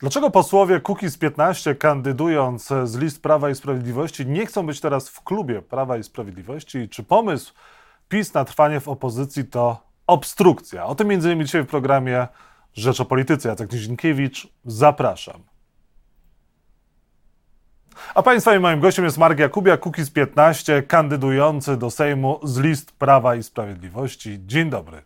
Dlaczego 0.00 0.30
posłowie 0.30 0.80
Kukiz 0.80 1.18
15 1.18 1.74
kandydując 1.74 2.68
z 2.84 2.96
list 2.96 3.22
Prawa 3.22 3.50
i 3.50 3.54
Sprawiedliwości 3.54 4.26
nie 4.26 4.46
chcą 4.46 4.66
być 4.66 4.80
teraz 4.80 5.08
w 5.08 5.22
klubie 5.22 5.62
Prawa 5.62 5.96
i 5.96 6.02
Sprawiedliwości? 6.02 6.88
Czy 6.88 7.02
pomysł 7.02 7.54
PiS 8.08 8.34
na 8.34 8.44
trwanie 8.44 8.80
w 8.80 8.88
opozycji 8.88 9.44
to 9.44 9.82
obstrukcja? 10.06 10.86
O 10.86 10.94
tym 10.94 11.12
innymi 11.12 11.44
dzisiaj 11.44 11.62
w 11.62 11.66
programie 11.66 12.28
Rzecz 12.74 13.00
o 13.00 13.04
Polityce. 13.04 13.48
Jacek 13.48 13.72
Nizinkiewicz, 13.72 14.48
zapraszam. 14.64 15.42
A 18.14 18.22
Państwa 18.22 18.54
i 18.54 18.58
moim 18.58 18.80
gościem 18.80 19.04
jest 19.04 19.18
Mark 19.18 19.38
Jakubiak, 19.38 19.80
Kukiz 19.80 20.10
15, 20.10 20.82
kandydujący 20.82 21.76
do 21.76 21.90
Sejmu 21.90 22.40
z 22.42 22.58
list 22.58 22.92
Prawa 22.92 23.34
i 23.34 23.42
Sprawiedliwości. 23.42 24.38
Dzień 24.46 24.70
dobry. 24.70 25.02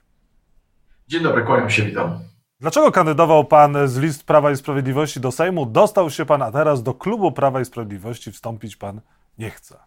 Dzień 1.08 1.22
dobry, 1.22 1.42
kłaniam 1.42 1.70
się, 1.70 1.82
witam. 1.82 2.33
Dlaczego 2.60 2.92
kandydował 2.92 3.44
pan 3.44 3.88
z 3.88 3.98
list 3.98 4.26
Prawa 4.26 4.50
i 4.50 4.56
Sprawiedliwości 4.56 5.20
do 5.20 5.32
Sejmu? 5.32 5.66
Dostał 5.66 6.10
się 6.10 6.24
pan, 6.24 6.42
a 6.42 6.52
teraz 6.52 6.82
do 6.82 6.94
klubu 6.94 7.32
Prawa 7.32 7.60
i 7.60 7.64
Sprawiedliwości 7.64 8.32
wstąpić 8.32 8.76
pan 8.76 9.00
nie 9.38 9.50
chce. 9.50 9.78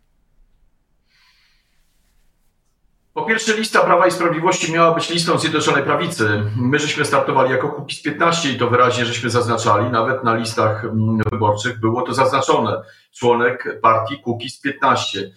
Po 3.14 3.26
pierwsze, 3.26 3.58
lista 3.58 3.80
Prawa 3.80 4.08
i 4.08 4.12
Sprawiedliwości 4.12 4.74
miała 4.74 4.96
być 4.96 5.10
listą 5.10 5.38
Zjednoczonej 5.38 5.84
Prawicy. 5.84 6.44
My 6.56 6.80
żeśmy 6.80 7.06
startowali 7.06 7.52
jako 7.52 7.70
Kukiz 7.70 8.02
15 8.02 8.52
i 8.52 8.58
to 8.58 8.70
wyraźnie 8.70 9.06
żeśmy 9.06 9.30
zaznaczali. 9.30 9.90
Nawet 9.92 10.24
na 10.24 10.36
listach 10.36 10.86
mm, 10.86 11.20
wyborczych 11.32 11.80
było 11.80 12.02
to 12.02 12.14
zaznaczone. 12.14 12.82
Członek 13.16 13.80
partii 13.82 14.20
Kukiz 14.20 14.62
15. 14.62 15.32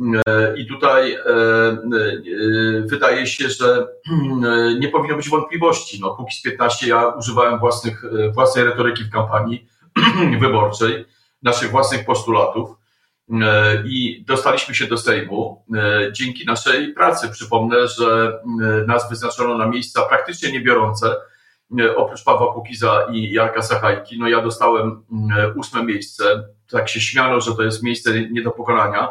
E, 0.00 0.54
I 0.56 0.66
tutaj 0.66 1.12
e, 1.12 1.18
e, 1.18 1.76
wydaje 2.84 3.26
się, 3.26 3.48
że 3.48 3.86
nie 4.78 4.88
powinno 4.88 5.16
być 5.16 5.28
wątpliwości. 5.28 6.00
No, 6.00 6.10
Kukiz 6.10 6.42
15, 6.42 6.88
ja 6.88 7.06
używałem 7.08 7.58
własnych, 7.58 8.02
własnej 8.32 8.64
retoryki 8.64 9.04
w 9.04 9.10
kampanii 9.10 9.68
wyborczej, 10.40 11.04
naszych 11.42 11.70
własnych 11.70 12.04
postulatów 12.04 12.70
i 13.84 14.24
dostaliśmy 14.26 14.74
się 14.74 14.86
do 14.86 14.98
Sejmu 14.98 15.64
dzięki 16.12 16.46
naszej 16.46 16.92
pracy. 16.92 17.28
Przypomnę, 17.28 17.88
że 17.88 18.38
nas 18.86 19.10
wyznaczono 19.10 19.58
na 19.58 19.66
miejsca 19.66 20.02
praktycznie 20.02 20.52
niebiorące, 20.52 21.16
oprócz 21.96 22.24
Pawła 22.24 22.54
Kukiza 22.54 23.06
i 23.12 23.32
Jarka 23.32 23.62
Sachajki. 23.62 24.18
No 24.18 24.28
ja 24.28 24.42
dostałem 24.42 25.04
ósme 25.56 25.84
miejsce. 25.84 26.24
Tak 26.70 26.88
się 26.88 27.00
śmiano, 27.00 27.40
że 27.40 27.54
to 27.54 27.62
jest 27.62 27.82
miejsce 27.82 28.10
nie 28.30 28.42
do 28.42 28.50
pokonania 28.50 29.08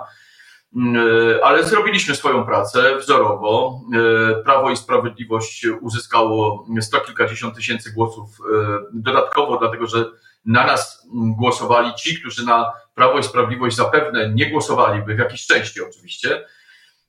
ale 1.44 1.64
zrobiliśmy 1.64 2.16
swoją 2.16 2.46
pracę 2.46 2.96
wzorowo. 2.98 3.82
E, 3.94 4.44
Prawo 4.44 4.70
i 4.70 4.78
Sprawiedliwość 4.78 5.66
uzyskało 5.82 6.66
sto 6.82 7.00
kilkadziesiąt 7.00 7.56
tysięcy 7.56 7.94
głosów 7.94 8.30
e, 8.40 8.80
dodatkowo, 8.94 9.58
dlatego 9.58 9.88
że 9.88 10.06
na 10.46 10.66
nas 10.66 11.08
głosowali 11.14 11.94
ci, 11.96 12.20
którzy 12.20 12.46
na 12.46 12.74
Prawo 12.96 13.20
i 13.20 13.24
Sprawiedliwość 13.24 13.76
zapewne 13.76 14.30
nie 14.30 14.52
głosowaliby, 14.52 15.16
w 15.16 15.20
jakiejś 15.20 15.46
części 15.46 15.82
oczywiście. 15.82 16.46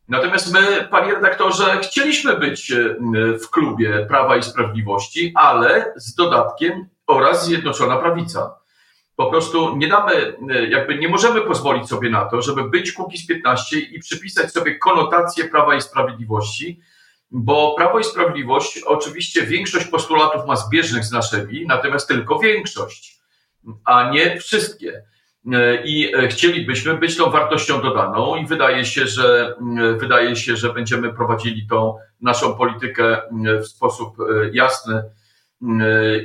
Natomiast 0.08 0.52
my, 0.52 0.88
panie 0.90 1.14
redaktorze, 1.14 1.80
chcieliśmy 1.82 2.36
być 2.36 2.72
w 3.44 3.50
klubie 3.50 4.06
Prawa 4.08 4.36
i 4.36 4.42
Sprawiedliwości, 4.42 5.32
ale 5.34 5.92
z 5.96 6.14
dodatkiem 6.14 6.88
oraz 7.06 7.44
Zjednoczona 7.44 7.96
Prawica. 7.96 8.59
Po 9.20 9.30
prostu 9.30 9.76
nie 9.76 9.88
damy, 9.88 10.12
e, 10.50 10.66
jakby 10.66 10.98
nie 10.98 11.08
możemy 11.08 11.40
pozwolić 11.40 11.88
sobie 11.88 12.10
na 12.10 12.24
to, 12.24 12.42
żeby 12.42 12.64
być 12.64 12.94
z 13.16 13.26
15 13.26 13.78
i 13.78 13.98
przypisać 13.98 14.52
sobie 14.52 14.78
konotację 14.78 15.44
Prawa 15.44 15.74
i 15.74 15.80
Sprawiedliwości, 15.80 16.80
bo 17.30 17.74
Prawo 17.74 17.98
i 17.98 18.04
Sprawiedliwość 18.04 18.82
oczywiście 18.86 19.42
większość 19.42 19.86
postulatów 19.86 20.46
ma 20.46 20.56
zbieżnych 20.56 21.04
z 21.04 21.12
naszymi, 21.12 21.66
natomiast 21.66 22.08
tylko 22.08 22.38
większość, 22.38 23.20
a 23.84 24.10
nie 24.10 24.40
wszystkie. 24.40 25.02
E, 25.52 25.84
I 25.84 26.14
e, 26.14 26.28
chcielibyśmy 26.28 26.94
być 26.94 27.16
tą 27.16 27.30
wartością 27.30 27.82
dodaną 27.82 28.36
i 28.36 28.46
wydaje 28.46 28.84
się, 28.84 29.06
że 29.06 29.54
wydaje 29.98 30.36
się, 30.36 30.56
że 30.56 30.72
będziemy 30.72 31.14
prowadzili 31.14 31.66
tą 31.66 31.96
naszą 32.20 32.54
politykę 32.54 33.22
w 33.62 33.66
sposób 33.66 34.16
jasny 34.52 35.02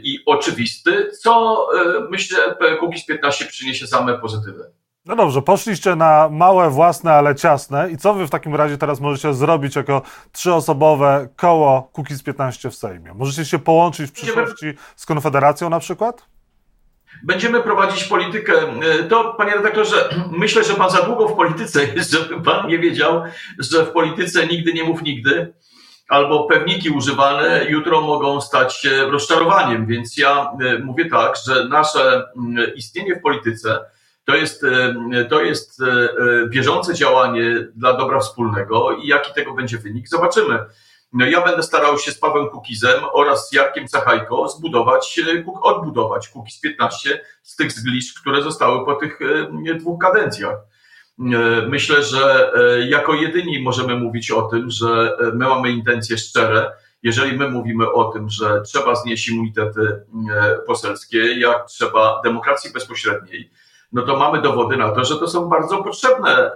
i 0.03 0.19
oczywisty, 0.25 1.11
co 1.21 1.65
e, 1.79 2.09
myślę 2.09 2.37
Kukiz 2.79 3.05
15 3.05 3.45
przyniesie 3.45 3.87
same 3.87 4.19
pozytywy. 4.19 4.71
No 5.05 5.15
dobrze, 5.15 5.41
poszliście 5.41 5.95
na 5.95 6.29
małe, 6.29 6.69
własne, 6.69 7.13
ale 7.13 7.35
ciasne. 7.35 7.91
I 7.91 7.97
co 7.97 8.13
wy 8.13 8.27
w 8.27 8.29
takim 8.29 8.55
razie 8.55 8.77
teraz 8.77 8.99
możecie 8.99 9.33
zrobić 9.33 9.75
jako 9.75 10.01
trzyosobowe 10.31 11.29
koło 11.35 11.89
Kukiz 11.93 12.23
15 12.23 12.69
w 12.69 12.75
Sejmie? 12.75 13.13
Możecie 13.13 13.45
się 13.45 13.59
połączyć 13.59 14.09
w 14.09 14.13
przyszłości 14.13 14.73
z 14.95 15.05
Konfederacją 15.05 15.69
na 15.69 15.79
przykład? 15.79 16.25
Będziemy 17.23 17.63
prowadzić 17.63 18.03
politykę. 18.03 18.53
E, 18.53 19.03
to, 19.03 19.33
panie 19.37 19.51
redaktorze, 19.51 20.09
myślę, 20.31 20.63
że 20.63 20.73
pan 20.73 20.89
za 20.89 21.01
długo 21.01 21.27
w 21.27 21.35
polityce 21.35 21.85
jest, 21.85 22.11
żeby 22.11 22.41
pan 22.41 22.67
nie 22.67 22.79
wiedział, 22.79 23.23
że 23.59 23.85
w 23.85 23.91
polityce 23.91 24.47
nigdy 24.47 24.73
nie 24.73 24.83
mów 24.83 25.01
nigdy 25.01 25.53
albo 26.07 26.43
pewniki 26.43 26.89
używane 26.89 27.65
jutro 27.69 28.01
mogą 28.01 28.41
stać 28.41 28.75
się 28.75 29.05
rozczarowaniem. 29.05 29.85
Więc 29.85 30.17
ja 30.17 30.51
e, 30.61 30.79
mówię 30.79 31.09
tak, 31.09 31.35
że 31.45 31.65
nasze 31.65 32.23
mm, 32.37 32.75
istnienie 32.75 33.15
w 33.15 33.21
polityce 33.21 33.79
to 34.25 34.35
jest, 34.35 34.63
e, 34.63 35.25
to 35.25 35.41
jest 35.41 35.81
e, 35.81 35.85
bieżące 36.47 36.93
działanie 36.93 37.67
dla 37.75 37.93
dobra 37.93 38.19
wspólnego 38.19 38.91
i 38.91 39.07
jaki 39.07 39.33
tego 39.33 39.53
będzie 39.53 39.77
wynik, 39.77 40.09
zobaczymy. 40.09 40.59
No 41.13 41.25
ja 41.25 41.41
będę 41.41 41.63
starał 41.63 41.99
się 41.99 42.11
z 42.11 42.19
Pawłem 42.19 42.49
Kukizem 42.49 43.01
oraz 43.13 43.49
z 43.49 43.53
Jarkiem 43.53 43.87
Cachajko 43.87 44.49
zbudować, 44.49 45.19
odbudować 45.61 46.29
Kukiz 46.29 46.59
15 46.59 47.21
z 47.43 47.55
tych 47.55 47.71
zgliszcz, 47.71 48.21
które 48.21 48.41
zostały 48.41 48.85
po 48.85 48.95
tych 48.95 49.19
dwóch 49.79 50.01
kadencjach. 50.01 50.55
E, 51.19 51.67
myślę, 51.67 52.03
że 52.03 52.51
e, 52.53 52.87
jako 52.89 53.13
jedyni 53.13 53.59
możemy 53.59 53.95
mówić 53.95 54.31
o 54.31 54.41
tym, 54.41 54.71
że 54.71 55.17
e, 55.19 55.25
my 55.25 55.45
mamy 55.45 55.71
intencje 55.71 56.17
szczere. 56.17 56.71
Jeżeli 57.03 57.37
my 57.37 57.49
mówimy 57.49 57.91
o 57.91 58.03
tym, 58.03 58.29
że 58.29 58.61
trzeba 58.61 58.95
znieść 58.95 59.29
immunitety 59.29 60.01
poselskie, 60.67 61.39
jak 61.39 61.65
trzeba 61.65 62.21
demokracji 62.23 62.73
bezpośredniej, 62.73 63.51
no 63.91 64.01
to 64.01 64.17
mamy 64.17 64.41
dowody 64.41 64.77
na 64.77 64.91
to, 64.91 65.05
że 65.05 65.15
to 65.15 65.27
są 65.27 65.49
bardzo 65.49 65.83
potrzebne 65.83 66.51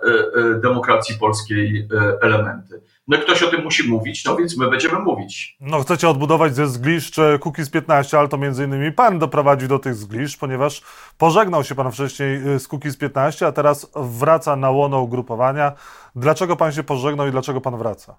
demokracji 0.62 1.16
polskiej 1.20 1.88
elementy. 2.22 2.82
No 3.10 3.18
ktoś 3.18 3.44
o 3.44 3.48
tym 3.48 3.64
musi 3.64 3.90
mówić, 3.90 4.26
no 4.26 4.36
więc 4.36 4.58
my 4.58 4.70
będziemy 4.70 5.00
mówić. 5.00 5.58
No 5.62 5.80
chcecie 5.80 6.10
odbudować 6.10 6.56
ze 6.56 6.68
zgliszcz 6.68 7.16
Kukiz 7.40 7.70
15, 7.70 8.20
ale 8.20 8.28
to 8.28 8.38
między 8.38 8.64
innymi 8.64 8.92
pan 8.92 9.20
doprowadził 9.20 9.68
do 9.68 9.80
tych 9.80 9.96
zgliszcz, 9.96 10.38
ponieważ 10.38 10.82
pożegnał 11.18 11.64
się 11.64 11.76
pan 11.76 11.92
wcześniej 11.92 12.48
y, 12.48 12.60
z 12.60 12.68
Kukiz 12.68 12.98
15, 12.98 13.48
a 13.48 13.52
teraz 13.52 13.92
wraca 13.96 14.56
na 14.56 14.70
łono 14.70 15.00
ugrupowania. 15.00 15.72
Dlaczego 16.16 16.56
pan 16.56 16.72
się 16.72 16.84
pożegnał 16.84 17.28
i 17.28 17.32
dlaczego 17.32 17.62
pan 17.62 17.78
wraca? 17.78 18.16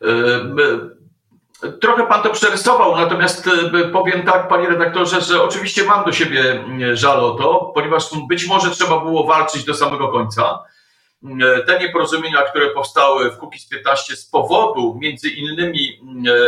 Yy, 0.00 1.70
trochę 1.80 2.06
pan 2.06 2.22
to 2.22 2.30
przerysował, 2.30 2.96
natomiast 2.96 3.50
powiem 3.92 4.22
tak, 4.22 4.48
panie 4.48 4.68
redaktorze, 4.68 5.20
że 5.20 5.42
oczywiście 5.42 5.84
mam 5.84 6.04
do 6.04 6.12
siebie 6.12 6.64
y, 6.82 6.96
żal 6.96 7.20
o 7.20 7.30
to, 7.30 7.72
ponieważ 7.74 8.10
być 8.28 8.46
może 8.48 8.70
trzeba 8.70 9.00
było 9.00 9.26
walczyć 9.26 9.64
do 9.64 9.74
samego 9.74 10.08
końca. 10.08 10.58
E, 11.22 11.62
te 11.62 11.78
nieporozumienia, 11.78 12.42
które 12.42 12.70
powstały 12.70 13.30
w 13.30 13.38
Kukiz 13.38 13.68
15 13.68 14.16
z 14.16 14.26
powodu 14.26 14.98
między 15.00 15.28
innymi 15.28 16.00
e, 16.28 16.32
e, 16.32 16.46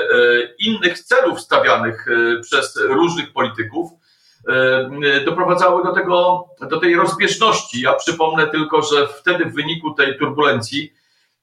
innych 0.59 0.99
celów 0.99 1.41
stawianych 1.41 2.07
przez 2.43 2.77
różnych 2.77 3.33
polityków, 3.33 3.91
doprowadzały 5.25 5.85
do 5.85 5.93
tego, 5.93 6.49
do 6.61 6.81
tej 6.81 6.95
rozbieżności. 6.95 7.81
Ja 7.81 7.95
przypomnę 7.95 8.47
tylko, 8.47 8.83
że 8.83 9.09
wtedy 9.09 9.45
w 9.45 9.55
wyniku 9.55 9.95
tej 9.95 10.19
turbulencji 10.19 10.93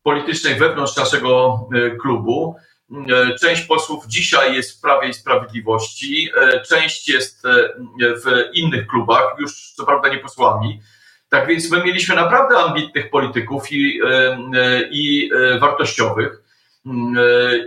politycznej 0.03 0.55
wewnątrz 0.55 0.95
naszego 0.95 1.59
klubu, 2.01 2.55
część 3.41 3.61
posłów 3.61 4.07
dzisiaj 4.07 4.55
jest 4.55 4.77
w 4.77 4.81
Prawie 4.81 5.09
i 5.09 5.13
Sprawiedliwości, 5.13 6.29
część 6.69 7.09
jest 7.09 7.43
w 7.99 8.49
innych 8.53 8.87
klubach, 8.87 9.35
już 9.39 9.73
co 9.75 9.85
prawda 9.85 10.09
nie 10.09 10.19
posłami, 10.19 10.81
tak 11.29 11.47
więc 11.47 11.71
my 11.71 11.83
mieliśmy 11.83 12.15
naprawdę 12.15 12.57
ambitnych 12.57 13.09
polityków 13.09 13.71
i, 13.71 14.01
e, 14.03 14.37
e, 14.55 14.81
i 14.91 15.31
e, 15.33 15.59
wartościowych. 15.59 16.41
Mm, 16.85 17.15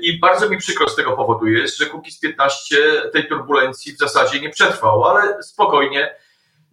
I 0.02 0.18
bardzo 0.18 0.48
mi 0.48 0.58
przykro 0.58 0.88
z 0.88 0.96
tego 0.96 1.12
powodu 1.12 1.46
jest, 1.46 1.78
że 1.78 1.86
Kukiz 1.86 2.18
15 2.18 2.76
tej 3.12 3.28
turbulencji 3.28 3.92
w 3.92 3.98
zasadzie 3.98 4.40
nie 4.40 4.50
przetrwał, 4.50 5.04
ale 5.04 5.42
spokojnie 5.42 6.14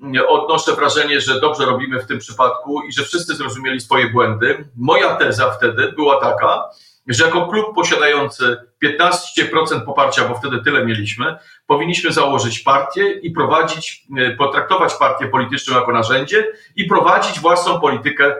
mm, 0.02 0.24
odnoszę 0.28 0.76
wrażenie, 0.76 1.22
że 1.22 1.40
dobrze 1.40 1.66
robimy 1.66 2.00
w 2.00 2.08
tym 2.08 2.20
przypadku 2.20 2.82
i 2.82 2.94
że 2.94 3.04
wszyscy 3.04 3.36
zrozumieli 3.36 3.82
swoje 3.82 4.10
błędy. 4.10 4.66
Moja 4.76 5.16
teza 5.16 5.52
wtedy 5.52 5.92
była 5.92 6.22
taka, 6.22 6.64
że 7.08 7.26
jako 7.26 7.48
klub 7.48 7.76
posiadający 7.76 8.58
15% 8.84 9.86
poparcia, 9.86 10.28
bo 10.28 10.36
wtedy 10.36 10.64
tyle 10.64 10.86
mieliśmy, 10.86 11.38
powinniśmy 11.68 12.12
założyć 12.12 12.60
partię 12.60 13.12
i 13.12 13.32
prowadzić, 13.32 14.08
e, 14.18 14.32
potraktować 14.32 14.94
partię 14.94 15.28
polityczną 15.28 15.76
jako 15.76 15.92
narzędzie 15.92 16.48
i 16.76 16.86
prowadzić 16.86 17.40
własną 17.40 17.80
politykę 17.80 18.36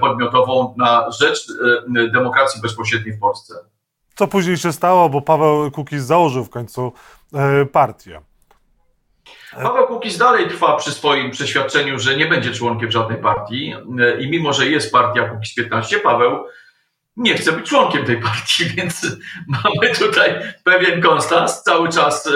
podmiotową 0.00 0.74
na 0.78 1.10
rzecz 1.10 1.46
e, 1.96 2.08
demokracji 2.08 2.62
bezpośredniej 2.62 3.14
w 3.16 3.20
Polsce. 3.20 3.54
Co 4.14 4.26
później 4.26 4.56
się 4.56 4.72
stało, 4.72 5.08
bo 5.08 5.22
Paweł 5.22 5.70
Kukiz 5.70 6.02
założył 6.02 6.44
w 6.44 6.50
końcu 6.50 6.92
e, 7.34 7.66
partię. 7.66 8.20
Paweł 9.62 9.86
Kukiz 9.86 10.18
dalej 10.18 10.48
trwa 10.48 10.76
przy 10.76 10.92
swoim 10.92 11.30
przeświadczeniu, 11.30 11.98
że 11.98 12.16
nie 12.16 12.26
będzie 12.26 12.52
członkiem 12.52 12.90
żadnej 12.90 13.18
partii 13.18 13.74
i 14.20 14.30
mimo, 14.30 14.52
że 14.52 14.66
jest 14.66 14.92
partia 14.92 15.28
Kukiz 15.28 15.54
15, 15.54 16.00
Paweł 16.00 16.44
nie 17.16 17.34
chce 17.34 17.52
być 17.52 17.68
członkiem 17.68 18.04
tej 18.06 18.22
partii, 18.22 18.64
więc 18.76 19.16
mamy 19.48 19.94
tutaj 19.98 20.34
pewien 20.64 21.02
konstans. 21.02 21.62
Cały 21.62 21.88
czas 21.88 22.28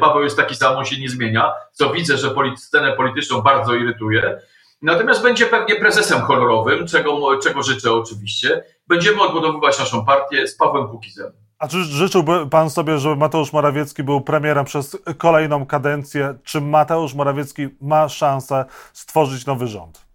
Paweł 0.00 0.22
jest 0.22 0.36
taki 0.36 0.54
sam, 0.54 0.76
on 0.76 0.84
się 0.84 1.00
nie 1.00 1.08
zmienia, 1.08 1.52
co 1.72 1.90
widzę, 1.90 2.16
że 2.16 2.34
scenę 2.56 2.92
polityczną 2.92 3.42
bardzo 3.42 3.74
irytuje. 3.74 4.40
Natomiast 4.82 5.22
będzie 5.22 5.46
pewnie 5.46 5.76
prezesem 5.76 6.22
kolorowym, 6.22 6.86
czego, 6.86 7.38
czego 7.42 7.62
życzę 7.62 7.92
oczywiście. 7.92 8.64
Będziemy 8.88 9.22
odbudowywać 9.22 9.78
naszą 9.78 10.04
partię 10.04 10.46
z 10.46 10.56
Pawłem 10.56 10.88
Kukizem. 10.88 11.32
A 11.58 11.68
czy 11.68 11.84
życzyłby 11.84 12.46
pan 12.46 12.70
sobie, 12.70 12.98
żeby 12.98 13.16
Mateusz 13.16 13.52
Morawiecki 13.52 14.02
był 14.02 14.20
premierem 14.20 14.64
przez 14.64 14.98
kolejną 15.18 15.66
kadencję? 15.66 16.34
Czy 16.44 16.60
Mateusz 16.60 17.14
Morawiecki 17.14 17.68
ma 17.80 18.08
szansę 18.08 18.64
stworzyć 18.92 19.46
nowy 19.46 19.66
rząd? 19.66 20.09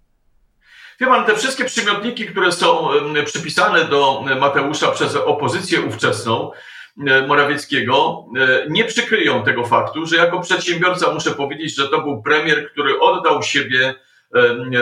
Wie 1.00 1.08
pan, 1.08 1.26
te 1.26 1.36
wszystkie 1.36 1.66
przymiotniki, 1.66 2.26
które 2.26 2.52
są 2.52 2.90
przypisane 3.26 3.86
do 3.86 4.24
Mateusza 4.40 4.92
przez 4.92 5.16
opozycję 5.16 5.82
ówczesną, 5.82 6.52
Morawieckiego, 7.28 8.26
nie 8.70 8.86
przykryją 8.86 9.44
tego 9.44 9.66
faktu, 9.66 10.06
że 10.06 10.16
jako 10.16 10.40
przedsiębiorca 10.40 11.14
muszę 11.14 11.32
powiedzieć, 11.32 11.76
że 11.76 11.88
to 11.88 12.02
był 12.02 12.22
premier, 12.22 12.72
który 12.72 13.00
oddał 13.00 13.44
siebie 13.44 13.96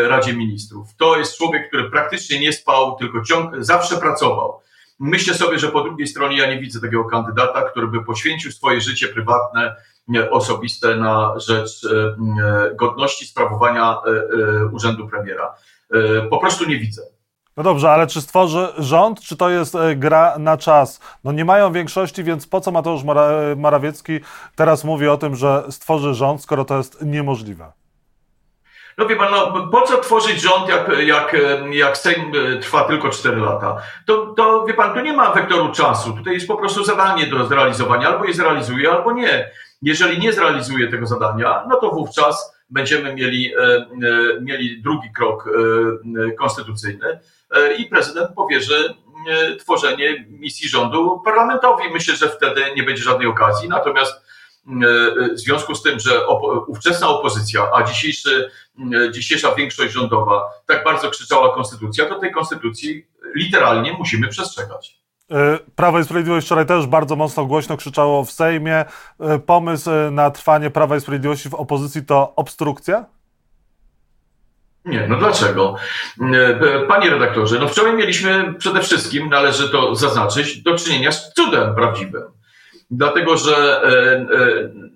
Radzie 0.08 0.34
Ministrów. 0.34 0.88
To 0.98 1.18
jest 1.18 1.38
człowiek, 1.38 1.68
który 1.68 1.92
praktycznie 1.92 2.40
nie 2.40 2.54
spał, 2.54 2.96
tylko 2.96 3.24
ciąg, 3.24 3.52
zawsze 3.60 3.98
pracował. 3.98 4.60
Myślę 5.00 5.34
sobie, 5.34 5.60
że 5.60 5.68
po 5.68 5.82
drugiej 5.82 6.08
stronie 6.08 6.38
ja 6.38 6.48
nie 6.48 6.60
widzę 6.60 6.82
takiego 6.82 7.06
kandydata, 7.06 7.62
który 7.62 7.88
by 7.88 8.04
poświęcił 8.04 8.52
swoje 8.52 8.82
życie 8.82 9.08
prywatne, 9.08 9.76
osobiste 10.32 10.96
na 10.96 11.34
rzecz 11.40 11.88
godności 12.76 13.26
sprawowania 13.26 13.98
urzędu 14.72 15.08
premiera. 15.08 15.56
Po 16.30 16.38
prostu 16.38 16.66
nie 16.66 16.80
widzę. 16.80 17.02
No 17.58 17.64
dobrze, 17.64 17.92
ale 17.92 18.08
czy 18.08 18.22
stworzy 18.22 18.68
rząd, 18.78 19.22
czy 19.22 19.38
to 19.38 19.50
jest 19.50 19.78
gra 19.96 20.36
na 20.40 20.58
czas? 20.58 21.00
No 21.24 21.32
nie 21.32 21.46
mają 21.46 21.72
większości, 21.72 22.24
więc 22.24 22.48
po 22.48 22.62
co 22.62 22.72
Mateusz 22.72 23.02
Morawiecki 23.56 24.20
teraz 24.56 24.84
mówi 24.84 25.08
o 25.08 25.18
tym, 25.18 25.36
że 25.36 25.64
stworzy 25.70 26.14
rząd, 26.14 26.42
skoro 26.42 26.66
to 26.66 26.78
jest 26.78 27.02
niemożliwe? 27.02 27.72
No 28.98 29.06
wie 29.06 29.16
pan, 29.16 29.32
no, 29.32 29.68
po 29.68 29.82
co 29.82 29.98
tworzyć 29.98 30.42
rząd, 30.42 30.70
jak, 30.70 31.00
jak, 31.00 31.36
jak 31.72 31.98
Sejm 31.98 32.32
e, 32.36 32.60
trwa 32.60 32.84
tylko 32.84 33.10
4 33.10 33.38
lata? 33.38 33.78
To, 34.08 34.26
to 34.26 34.66
wie 34.66 34.74
pan, 34.74 34.94
tu 34.94 35.00
nie 35.00 35.14
ma 35.14 35.32
wektoru 35.32 35.72
czasu. 35.72 36.14
Tutaj 36.14 36.34
jest 36.34 36.48
po 36.48 36.58
prostu 36.58 36.84
zadanie 36.84 37.28
do 37.28 37.46
zrealizowania. 37.46 38.08
Albo 38.08 38.26
je 38.26 38.34
zrealizuje, 38.34 38.92
albo 38.92 39.12
nie. 39.12 39.52
Jeżeli 39.82 40.20
nie 40.20 40.34
zrealizuje 40.34 40.88
tego 40.88 41.08
zadania, 41.08 41.64
no 41.70 41.76
to 41.76 41.90
wówczas 41.90 42.53
będziemy 42.74 43.16
mieli, 43.16 43.56
e, 43.56 43.60
e, 43.60 43.86
mieli 44.42 44.82
drugi 44.82 45.12
krok 45.16 45.50
konstytucyjny 46.40 47.20
i 47.78 47.86
prezydent 47.86 48.36
powierzy 48.36 48.94
tworzenie 49.60 50.26
misji 50.30 50.70
rządu 50.70 51.22
parlamentowi. 51.26 51.84
Myślę, 51.94 52.16
że 52.16 52.30
wtedy 52.30 52.62
nie 52.76 52.84
będzie 52.84 53.04
żadnej 53.04 53.28
okazji. 53.28 53.70
Natomiast 53.70 54.24
w 55.34 55.40
związku 55.40 55.76
z 55.76 55.84
tym, 55.84 56.00
że 56.00 56.28
op 56.28 56.68
ówczesna 56.68 57.08
opozycja, 57.08 57.70
a 57.74 57.84
dzisiejszy, 57.84 58.52
dzisiejsza 59.12 59.56
większość 59.56 59.94
rządowa 59.94 60.44
tak 60.68 60.84
bardzo 60.84 61.10
krzyczała 61.10 61.56
konstytucja, 61.56 62.06
to 62.06 62.20
tej 62.20 62.32
konstytucji 62.32 63.08
literalnie 63.36 63.94
musimy 63.94 64.28
przestrzegać. 64.28 65.03
E, 65.34 65.60
Prawo 65.76 66.00
i 66.00 66.04
Sprawiedliwość 66.04 66.46
wczoraj 66.46 66.66
też 66.66 66.88
bardzo 66.88 67.16
mocno 67.16 67.46
głośno 67.46 67.78
krzyczało 67.78 68.24
w 68.24 68.32
Sejmie. 68.32 68.86
E, 69.20 69.40
pomysł 69.40 69.90
na 70.12 70.32
trwanie 70.32 70.70
Prawa 70.70 70.96
i 70.96 71.02
Sprawiedliwości 71.02 71.50
w 71.50 71.54
opozycji 71.54 72.06
to 72.06 72.34
obstrukcja? 72.36 73.06
Nie, 74.86 75.08
no 75.08 75.16
dlaczego? 75.16 75.76
E, 76.34 76.88
panie 76.88 77.10
redaktorze, 77.10 77.60
no 77.60 77.68
wczoraj 77.68 77.94
mieliśmy 77.94 78.54
przede 78.54 78.82
wszystkim, 78.82 79.30
należy 79.30 79.70
to 79.70 79.96
zaznaczyć, 79.96 80.62
do 80.64 80.78
czynienia 80.78 81.12
z 81.12 81.34
cudem 81.34 81.76
prawdziwym 81.76 82.24
dlatego 82.98 83.38
że 83.38 83.82
e, 83.84 83.90
e, 83.90 84.26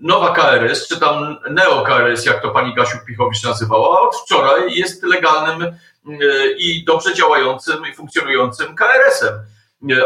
nowa 0.01 0.33
KRS, 0.33 0.88
czy 0.88 1.00
tam 1.00 1.38
neo-KRS, 1.50 2.25
jak 2.25 2.42
to 2.42 2.50
pani 2.50 2.75
Gasiu 2.75 2.98
Pichowicz 3.07 3.44
nazywała, 3.44 4.01
od 4.01 4.16
wczoraj 4.16 4.74
jest 4.74 5.04
legalnym 5.04 5.63
e, 5.63 5.75
i 6.57 6.86
dobrze 6.86 7.13
działającym 7.13 7.78
i 7.92 7.95
funkcjonującym 7.95 8.75
KRS-em. 8.75 9.33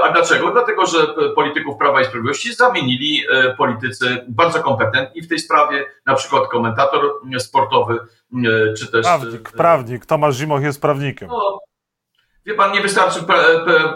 A 0.04 0.12
dlaczego? 0.12 0.52
Dlatego, 0.52 0.86
że 0.86 1.08
polityków 1.36 1.78
Prawa 1.78 2.02
i 2.02 2.06
Sprawiedliwości 2.06 2.54
zamienili 2.54 3.24
politycy 3.58 4.26
bardzo 4.28 4.64
kompetentni 4.64 5.22
w 5.22 5.28
tej 5.28 5.40
sprawie, 5.40 5.86
na 6.06 6.16
przykład 6.16 6.48
komentator 6.48 7.12
sportowy, 7.40 8.00
czy 8.78 8.92
też... 8.92 9.06
Prawnik, 9.06 9.52
prawnik. 9.52 10.06
Tomasz 10.06 10.36
Zimoch 10.36 10.62
jest 10.62 10.82
prawnikiem. 10.82 11.28
No, 11.28 11.60
Wie 12.46 12.54
pan, 12.54 12.72
nie 12.72 12.82
wystarczy, 12.82 13.20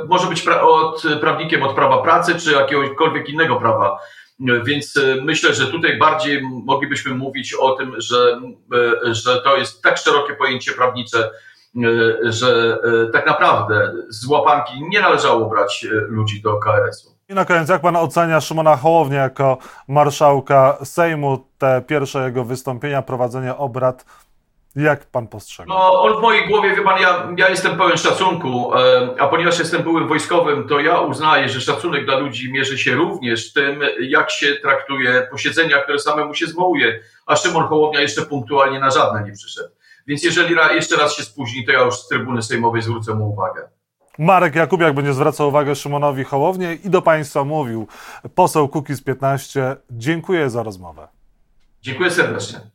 może 0.07 0.27
być 0.27 0.41
pra, 0.41 0.61
od, 0.61 1.03
prawnikiem 1.21 1.63
od 1.63 1.75
prawa 1.75 2.01
pracy 2.01 2.35
czy 2.35 2.51
jakiegokolwiek 2.51 3.29
innego 3.29 3.55
prawa. 3.55 3.99
Więc 4.39 4.97
e, 4.97 5.15
myślę, 5.21 5.53
że 5.53 5.67
tutaj 5.67 5.97
bardziej 5.97 6.41
moglibyśmy 6.41 7.13
mówić 7.13 7.53
o 7.53 7.71
tym, 7.71 7.95
że, 7.97 8.41
e, 8.73 9.13
że 9.13 9.41
to 9.41 9.57
jest 9.57 9.81
tak 9.81 9.97
szerokie 9.97 10.33
pojęcie 10.33 10.71
prawnicze, 10.71 11.19
e, 11.19 11.31
że 12.23 12.77
tak 13.13 13.25
naprawdę 13.25 13.93
z 14.09 14.27
łapanki 14.27 14.83
nie 14.89 15.01
należało 15.01 15.49
brać 15.49 15.87
ludzi 16.07 16.41
do 16.41 16.57
KRS-u. 16.57 17.15
I 17.29 17.33
na 17.33 17.45
koniec, 17.45 17.69
jak 17.69 17.81
pan 17.81 17.95
ocenia 17.95 18.41
Szymona 18.41 18.77
Hołownię 18.77 19.17
jako 19.17 19.57
marszałka 19.87 20.77
Sejmu, 20.83 21.47
te 21.57 21.81
pierwsze 21.87 22.23
jego 22.23 22.43
wystąpienia, 22.43 23.01
prowadzenie 23.01 23.57
obrad 23.57 24.05
jak 24.75 25.05
pan 25.05 25.27
postrzega? 25.27 25.69
No, 25.69 26.01
on 26.01 26.17
w 26.17 26.21
mojej 26.21 26.47
głowie, 26.47 26.75
wie 26.75 26.81
pan, 26.81 27.01
ja, 27.01 27.27
ja 27.37 27.49
jestem 27.49 27.77
pełen 27.77 27.97
szacunku, 27.97 28.71
a 29.19 29.27
ponieważ 29.27 29.59
jestem 29.59 29.83
byłym 29.83 30.07
wojskowym, 30.07 30.67
to 30.67 30.79
ja 30.79 30.99
uznaję, 30.99 31.49
że 31.49 31.61
szacunek 31.61 32.05
dla 32.05 32.17
ludzi 32.17 32.51
mierzy 32.51 32.77
się 32.77 32.95
również 32.95 33.53
tym, 33.53 33.79
jak 33.99 34.31
się 34.31 34.55
traktuje 34.55 35.27
posiedzenia, 35.31 35.77
które 35.77 35.99
samemu 35.99 36.33
się 36.33 36.47
zwołuje. 36.47 36.99
A 37.25 37.35
Szymon 37.35 37.67
Hołownia 37.67 38.01
jeszcze 38.01 38.21
punktualnie 38.21 38.79
na 38.79 38.91
żadne 38.91 39.23
nie 39.23 39.31
przyszedł. 39.31 39.69
Więc 40.07 40.23
jeżeli 40.23 40.55
jeszcze 40.75 40.95
raz 40.95 41.15
się 41.15 41.23
spóźni, 41.23 41.65
to 41.65 41.71
ja 41.71 41.81
już 41.81 41.99
z 41.99 42.07
trybuny 42.07 42.41
sejmowej 42.41 42.81
zwrócę 42.81 43.13
mu 43.13 43.29
uwagę. 43.29 43.69
Marek 44.17 44.55
Jakubiak 44.55 44.95
będzie 44.95 45.13
zwracał 45.13 45.47
uwagę 45.47 45.75
Szymonowi 45.75 46.23
Hołownie 46.23 46.77
i 46.83 46.89
do 46.89 47.01
Państwa 47.01 47.43
mówił 47.43 47.87
poseł 48.35 48.69
Kukiz 48.69 49.01
15. 49.01 49.75
Dziękuję 49.91 50.49
za 50.49 50.63
rozmowę. 50.63 51.07
Dziękuję 51.81 52.11
serdecznie. 52.11 52.74